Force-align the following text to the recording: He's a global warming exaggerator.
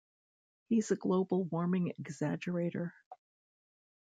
He's 0.67 0.89
a 0.89 0.95
global 0.95 1.43
warming 1.43 1.93
exaggerator. 2.01 2.91